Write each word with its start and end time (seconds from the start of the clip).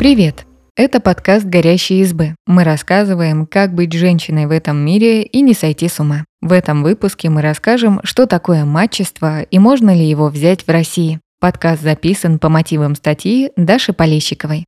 Привет! 0.00 0.46
Это 0.76 0.98
подкаст 0.98 1.44
«Горящие 1.44 2.00
избы». 2.00 2.34
Мы 2.46 2.64
рассказываем, 2.64 3.44
как 3.44 3.74
быть 3.74 3.92
женщиной 3.92 4.46
в 4.46 4.50
этом 4.50 4.78
мире 4.78 5.24
и 5.24 5.42
не 5.42 5.52
сойти 5.52 5.88
с 5.88 6.00
ума. 6.00 6.24
В 6.40 6.52
этом 6.52 6.82
выпуске 6.82 7.28
мы 7.28 7.42
расскажем, 7.42 8.00
что 8.02 8.24
такое 8.24 8.64
матчество 8.64 9.42
и 9.42 9.58
можно 9.58 9.94
ли 9.94 10.02
его 10.02 10.28
взять 10.28 10.66
в 10.66 10.70
России. 10.70 11.20
Подкаст 11.38 11.82
записан 11.82 12.38
по 12.38 12.48
мотивам 12.48 12.94
статьи 12.94 13.50
Даши 13.58 13.92
Полещиковой. 13.92 14.64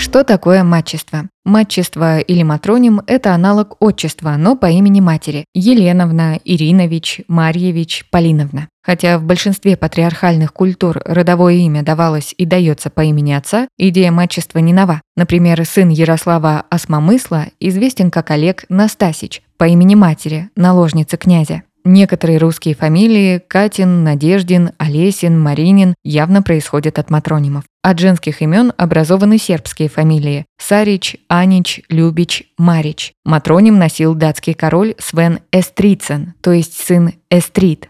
Что 0.00 0.24
такое 0.24 0.64
матчество? 0.64 1.28
Матчество 1.44 2.20
или 2.20 2.42
матроним– 2.42 3.02
это 3.06 3.34
аналог 3.34 3.76
отчества, 3.80 4.36
но 4.38 4.56
по 4.56 4.64
имени 4.64 4.98
матери– 5.00 5.44
Еленовна, 5.54 6.40
Иринович, 6.42 7.20
Марьевич, 7.28 8.06
Полиновна. 8.10 8.68
Хотя 8.82 9.18
в 9.18 9.24
большинстве 9.24 9.76
патриархальных 9.76 10.54
культур 10.54 11.02
родовое 11.04 11.56
имя 11.56 11.82
давалось 11.82 12.34
и 12.38 12.46
дается 12.46 12.88
по 12.88 13.02
имени 13.02 13.32
отца, 13.32 13.68
идея 13.76 14.10
матчества 14.10 14.60
не 14.60 14.72
нова. 14.72 15.02
Например, 15.18 15.62
сын 15.66 15.90
Ярослава 15.90 16.64
Осмомысла 16.70 17.48
известен 17.60 18.10
как 18.10 18.30
Олег 18.30 18.64
Настасич 18.70 19.42
по 19.58 19.64
имени 19.64 19.96
матери, 19.96 20.48
наложницы 20.56 21.18
князя. 21.18 21.62
Некоторые 21.84 22.38
русские 22.38 22.74
фамилии– 22.74 23.40
Катин, 23.48 24.04
Надеждин, 24.04 24.72
Олесин, 24.78 25.40
Маринин– 25.40 25.94
явно 26.04 26.42
происходят 26.42 26.98
от 26.98 27.10
матронимов. 27.10 27.64
От 27.82 27.98
женских 27.98 28.42
имен 28.42 28.72
образованы 28.76 29.38
сербские 29.38 29.88
фамилии– 29.88 30.44
Сарич, 30.58 31.16
Анич, 31.28 31.80
Любич, 31.88 32.44
Марич. 32.58 33.12
Матроним 33.24 33.78
носил 33.78 34.14
датский 34.14 34.52
король 34.52 34.94
Свен 34.98 35.40
Эстрицен, 35.52 36.34
то 36.42 36.52
есть 36.52 36.74
сын 36.74 37.12
Эстрит. 37.30 37.88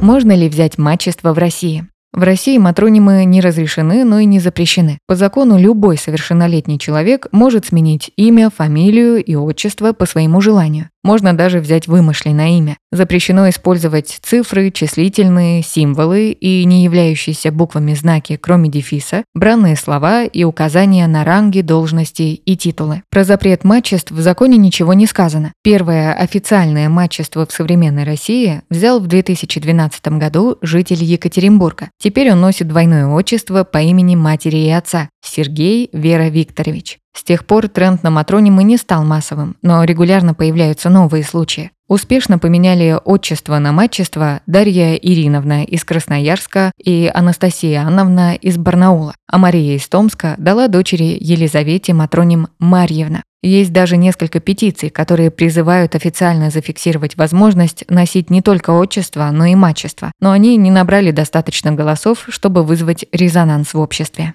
Можно 0.00 0.32
ли 0.32 0.48
взять 0.48 0.76
мачество 0.76 1.32
в 1.32 1.38
России? 1.38 1.86
В 2.12 2.22
России 2.22 2.58
матронимы 2.58 3.24
не 3.24 3.40
разрешены, 3.40 4.04
но 4.04 4.20
и 4.20 4.24
не 4.24 4.38
запрещены. 4.38 4.98
По 5.08 5.16
закону 5.16 5.58
любой 5.58 5.98
совершеннолетний 5.98 6.78
человек 6.78 7.26
может 7.32 7.66
сменить 7.66 8.12
имя, 8.16 8.50
фамилию 8.50 9.22
и 9.22 9.34
отчество 9.34 9.92
по 9.92 10.06
своему 10.06 10.40
желанию. 10.40 10.90
Можно 11.04 11.36
даже 11.36 11.60
взять 11.60 11.86
вымышленное 11.86 12.56
имя. 12.56 12.78
Запрещено 12.90 13.48
использовать 13.50 14.18
цифры, 14.22 14.70
числительные, 14.70 15.62
символы 15.62 16.30
и 16.30 16.64
не 16.64 16.82
являющиеся 16.82 17.52
буквами 17.52 17.92
знаки, 17.92 18.38
кроме 18.40 18.70
дефиса, 18.70 19.22
бранные 19.34 19.76
слова 19.76 20.24
и 20.24 20.44
указания 20.44 21.06
на 21.06 21.22
ранги, 21.22 21.60
должности 21.60 22.22
и 22.22 22.56
титулы. 22.56 23.02
Про 23.10 23.24
запрет 23.24 23.64
матчеств 23.64 24.12
в 24.12 24.20
законе 24.20 24.56
ничего 24.56 24.94
не 24.94 25.06
сказано. 25.06 25.52
Первое 25.62 26.14
официальное 26.14 26.88
матчество 26.88 27.46
в 27.46 27.52
современной 27.52 28.04
России 28.04 28.62
взял 28.70 28.98
в 28.98 29.06
2012 29.06 30.08
году 30.08 30.56
житель 30.62 31.04
Екатеринбурга. 31.04 31.90
Теперь 31.98 32.32
он 32.32 32.40
носит 32.40 32.68
двойное 32.68 33.06
отчество 33.08 33.64
по 33.64 33.78
имени 33.78 34.16
матери 34.16 34.56
и 34.56 34.70
отца– 34.70 35.10
Сергей 35.22 35.90
Вера 35.92 36.28
Викторович. 36.30 36.98
С 37.16 37.22
тех 37.22 37.46
пор 37.46 37.68
тренд 37.68 38.02
на 38.02 38.10
матронимы 38.10 38.64
не 38.64 38.76
стал 38.76 39.04
массовым, 39.04 39.56
но 39.62 39.84
регулярно 39.84 40.34
появляются 40.34 40.90
новые 40.90 41.22
случаи. 41.24 41.70
Успешно 41.86 42.38
поменяли 42.38 42.98
отчество 43.04 43.58
на 43.58 43.70
матчество 43.70 44.40
Дарья 44.46 44.94
Ириновна 44.94 45.64
из 45.64 45.84
Красноярска 45.84 46.72
и 46.82 47.10
Анастасия 47.12 47.82
Анновна 47.82 48.34
из 48.34 48.56
Барнаула, 48.56 49.14
а 49.28 49.38
Мария 49.38 49.76
из 49.76 49.86
Томска 49.86 50.34
дала 50.38 50.68
дочери 50.68 51.16
Елизавете 51.20 51.92
матроним 51.92 52.48
Марьевна. 52.58 53.22
Есть 53.42 53.74
даже 53.74 53.98
несколько 53.98 54.40
петиций, 54.40 54.88
которые 54.88 55.30
призывают 55.30 55.94
официально 55.94 56.48
зафиксировать 56.48 57.18
возможность 57.18 57.84
носить 57.90 58.30
не 58.30 58.40
только 58.40 58.70
отчество, 58.70 59.28
но 59.30 59.44
и 59.44 59.54
матчество, 59.54 60.10
но 60.18 60.30
они 60.30 60.56
не 60.56 60.70
набрали 60.70 61.10
достаточно 61.10 61.70
голосов, 61.70 62.24
чтобы 62.28 62.64
вызвать 62.64 63.04
резонанс 63.12 63.74
в 63.74 63.78
обществе. 63.78 64.32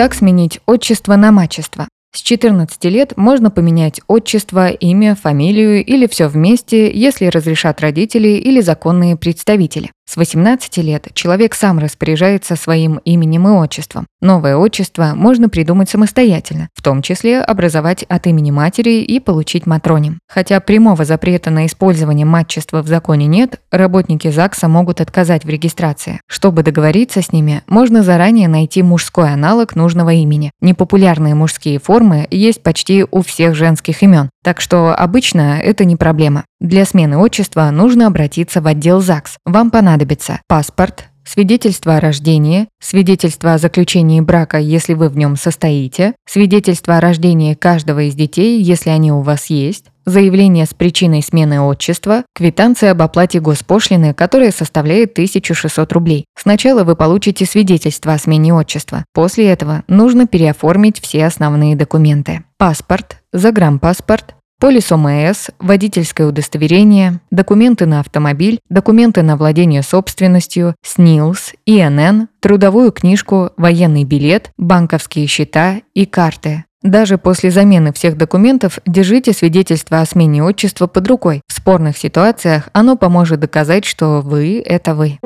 Как 0.00 0.14
сменить 0.14 0.60
отчество 0.64 1.14
на 1.16 1.30
мачество? 1.30 1.86
С 2.16 2.22
14 2.22 2.82
лет 2.86 3.18
можно 3.18 3.50
поменять 3.50 4.00
отчество, 4.06 4.68
имя, 4.68 5.14
фамилию 5.14 5.84
или 5.84 6.06
все 6.06 6.28
вместе, 6.28 6.90
если 6.90 7.26
разрешат 7.26 7.82
родители 7.82 8.28
или 8.28 8.62
законные 8.62 9.16
представители. 9.16 9.90
С 10.10 10.16
18 10.16 10.78
лет 10.78 11.06
человек 11.14 11.54
сам 11.54 11.78
распоряжается 11.78 12.56
своим 12.56 12.96
именем 13.04 13.46
и 13.46 13.52
отчеством. 13.52 14.08
Новое 14.20 14.56
отчество 14.56 15.12
можно 15.14 15.48
придумать 15.48 15.88
самостоятельно, 15.88 16.68
в 16.74 16.82
том 16.82 17.00
числе 17.00 17.40
образовать 17.40 18.02
от 18.02 18.26
имени 18.26 18.50
матери 18.50 19.02
и 19.02 19.20
получить 19.20 19.66
матроним. 19.66 20.18
Хотя 20.28 20.58
прямого 20.58 21.04
запрета 21.04 21.50
на 21.50 21.64
использование 21.64 22.26
матчества 22.26 22.82
в 22.82 22.88
законе 22.88 23.28
нет, 23.28 23.60
работники 23.70 24.28
ЗАГСа 24.28 24.66
могут 24.66 25.00
отказать 25.00 25.44
в 25.44 25.48
регистрации. 25.48 26.20
Чтобы 26.26 26.64
договориться 26.64 27.22
с 27.22 27.30
ними, 27.30 27.62
можно 27.68 28.02
заранее 28.02 28.48
найти 28.48 28.82
мужской 28.82 29.32
аналог 29.32 29.76
нужного 29.76 30.12
имени. 30.12 30.50
Непопулярные 30.60 31.36
мужские 31.36 31.78
формы 31.78 32.26
есть 32.32 32.64
почти 32.64 33.06
у 33.08 33.22
всех 33.22 33.54
женских 33.54 34.02
имен, 34.02 34.28
так 34.42 34.60
что 34.60 34.92
обычно 34.92 35.60
это 35.60 35.84
не 35.84 35.94
проблема. 35.94 36.46
Для 36.60 36.84
смены 36.84 37.16
отчества 37.16 37.70
нужно 37.70 38.06
обратиться 38.06 38.60
в 38.60 38.66
отдел 38.66 39.00
ЗАГС. 39.00 39.38
Вам 39.46 39.70
понадобится 39.70 40.42
паспорт, 40.46 41.06
свидетельство 41.24 41.96
о 41.96 42.00
рождении, 42.00 42.68
свидетельство 42.82 43.54
о 43.54 43.58
заключении 43.58 44.20
брака, 44.20 44.58
если 44.58 44.92
вы 44.92 45.08
в 45.08 45.16
нем 45.16 45.36
состоите, 45.36 46.14
свидетельство 46.28 46.98
о 46.98 47.00
рождении 47.00 47.54
каждого 47.54 48.02
из 48.02 48.14
детей, 48.14 48.60
если 48.60 48.90
они 48.90 49.10
у 49.10 49.22
вас 49.22 49.46
есть, 49.46 49.86
заявление 50.04 50.66
с 50.66 50.74
причиной 50.74 51.22
смены 51.22 51.62
отчества, 51.62 52.24
квитанция 52.34 52.90
об 52.90 53.00
оплате 53.00 53.40
госпошлины, 53.40 54.12
которая 54.12 54.50
составляет 54.50 55.12
1600 55.12 55.90
рублей. 55.92 56.26
Сначала 56.38 56.84
вы 56.84 56.94
получите 56.94 57.46
свидетельство 57.46 58.12
о 58.12 58.18
смене 58.18 58.52
отчества. 58.52 59.06
После 59.14 59.48
этого 59.48 59.82
нужно 59.88 60.26
переоформить 60.26 61.00
все 61.00 61.24
основные 61.24 61.74
документы. 61.74 62.44
Паспорт, 62.58 63.22
загранпаспорт, 63.32 64.34
Полис 64.60 64.92
ОМС, 64.92 65.48
водительское 65.58 66.26
удостоверение, 66.26 67.20
документы 67.30 67.86
на 67.86 68.00
автомобиль, 68.00 68.60
документы 68.68 69.22
на 69.22 69.38
владение 69.38 69.82
собственностью, 69.82 70.74
СНИЛС, 70.84 71.54
ИНН, 71.64 72.28
трудовую 72.40 72.92
книжку, 72.92 73.52
военный 73.56 74.04
билет, 74.04 74.50
банковские 74.58 75.26
счета 75.28 75.80
и 75.94 76.04
карты. 76.04 76.64
Даже 76.82 77.16
после 77.16 77.50
замены 77.50 77.94
всех 77.94 78.18
документов 78.18 78.80
держите 78.86 79.32
свидетельство 79.32 80.02
о 80.02 80.04
смене 80.04 80.44
отчества 80.44 80.86
под 80.86 81.08
рукой. 81.08 81.40
В 81.48 81.54
спорных 81.54 81.96
ситуациях 81.96 82.68
оно 82.74 82.96
поможет 82.96 83.40
доказать, 83.40 83.86
что 83.86 84.20
вы– 84.20 84.62
это 84.66 84.94
вы. 84.94 85.18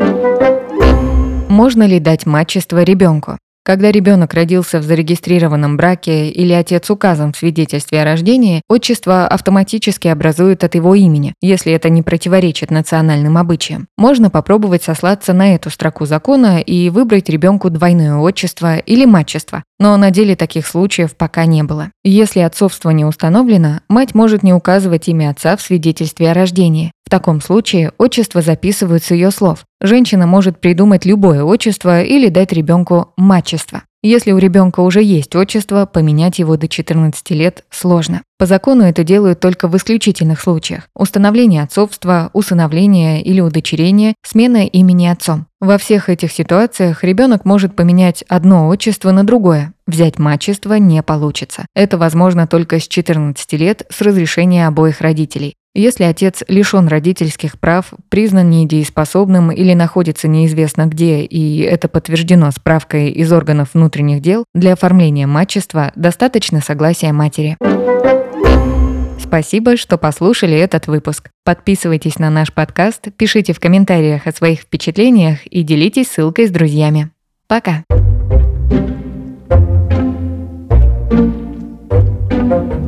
Можно 1.48 1.82
ли 1.88 1.98
дать 1.98 2.24
мачество 2.24 2.84
ребенку? 2.84 3.36
Когда 3.66 3.91
ребенок 3.91 4.34
родился 4.34 4.78
в 4.78 4.82
зарегистрированном 4.82 5.78
браке 5.78 6.28
или 6.28 6.52
отец 6.52 6.91
указан 6.91 7.32
в 7.32 7.38
свидетельстве 7.38 8.02
о 8.02 8.04
рождении, 8.04 8.60
отчество 8.69 9.26
автоматически 9.26 10.06
образует 10.08 10.64
от 10.64 10.75
его 10.75 10.94
имени, 10.94 11.32
если 11.41 11.72
это 11.72 11.88
не 11.88 12.02
противоречит 12.02 12.70
национальным 12.70 13.38
обычаям. 13.38 13.88
Можно 13.97 14.28
попробовать 14.28 14.82
сослаться 14.82 15.32
на 15.32 15.54
эту 15.54 15.70
строку 15.70 16.04
закона 16.04 16.60
и 16.60 16.91
выбрать 16.91 17.30
ребенку 17.30 17.70
двойное 17.70 18.16
отчество 18.16 18.76
или 18.76 19.06
матчество, 19.06 19.64
но 19.78 19.96
на 19.96 20.10
деле 20.10 20.36
таких 20.36 20.66
случаев 20.66 21.16
пока 21.16 21.46
не 21.46 21.62
было. 21.62 21.91
Если 22.04 22.41
отцовство 22.41 22.91
не 22.91 23.06
установлено, 23.06 23.81
мать 23.88 24.14
может 24.14 24.42
не 24.42 24.52
указывать 24.52 25.08
имя 25.08 25.31
отца 25.31 25.56
в 25.56 25.62
свидетельстве 25.62 26.31
о 26.31 26.34
рождении. 26.34 26.92
В 27.06 27.10
таком 27.10 27.41
случае 27.41 27.92
отчество 27.98 28.41
записывают 28.41 29.04
с 29.04 29.10
ее 29.10 29.31
слов. 29.31 29.65
Женщина 29.81 30.26
может 30.26 30.60
придумать 30.60 31.04
любое 31.04 31.44
отчество 31.44 32.03
или 32.03 32.28
дать 32.28 32.53
ребенку 32.53 33.12
матчество. 33.16 33.82
Если 34.03 34.32
у 34.32 34.38
ребенка 34.38 34.81
уже 34.81 35.03
есть 35.03 35.34
отчество, 35.34 35.87
поменять 35.87 36.38
его 36.38 36.59
до 36.59 36.69
14 36.69 37.31
лет 37.31 37.64
сложно. 37.70 38.20
По 38.38 38.44
закону 38.44 38.84
это 38.84 39.03
делают 39.03 39.41
только 39.41 39.66
в 39.66 39.75
исключительных 39.78 40.43
случаях. 40.43 40.88
Установление 40.94 41.62
отцовства, 41.62 42.28
усыновление 42.34 43.23
или 43.23 43.40
удочерение, 43.40 44.12
смена 44.23 44.67
имени 44.67 45.06
отцом. 45.06 45.46
Во 45.58 45.78
всех 45.78 46.11
этих 46.11 46.32
ситуациях 46.32 47.02
ребенок 47.02 47.46
может 47.46 47.76
поменять 47.76 48.23
одно 48.28 48.69
отчество 48.69 49.11
на 49.11 49.25
другое. 49.25 49.73
Взять 49.87 50.19
мачество 50.19 50.75
не 50.75 51.02
получится. 51.02 51.64
Это 51.75 51.96
возможно 51.96 52.46
только 52.46 52.81
с 52.81 52.87
14 52.87 53.55
лет 53.55 53.87
с 53.88 54.02
разрешения 54.02 54.67
обоих 54.67 55.00
родителей. 55.00 55.55
Если 55.76 56.05
отец 56.05 56.44
лишен 56.47 56.87
родительских 56.87 57.59
прав, 57.59 57.94
признан 58.09 58.49
недееспособным 58.49 59.50
или 59.50 59.75
находится 59.75 60.29
неизвестно 60.29 60.87
где, 60.87 61.23
и 61.23 61.62
это 61.62 61.88
подтверждено 61.88 62.53
справкой 62.53 63.11
из 63.11 63.32
органов 63.32 63.71
внутренних 63.75 64.21
дел, 64.21 64.44
для 64.55 64.75
оформления 64.75 65.26
матчества 65.26 65.91
достаточно 65.97 66.61
согласия 66.61 67.11
матери. 67.12 67.56
Спасибо, 69.19 69.76
что 69.76 69.99
послушали 69.99 70.56
этот 70.56 70.87
выпуск. 70.87 71.31
Подписывайтесь 71.44 72.21
на 72.21 72.31
наш 72.31 72.53
подкаст, 72.53 73.09
пишите 73.17 73.53
в 73.53 73.59
комментариях 73.59 74.29
о 74.29 74.32
своих 74.32 74.61
впечатлениях 74.61 75.44
и 75.44 75.65
делитесь 75.65 76.09
ссылкой 76.09 76.47
с 76.47 76.50
друзьями. 76.53 77.11
Пока! 77.49 77.82
thank 82.47 82.73
you 82.73 82.83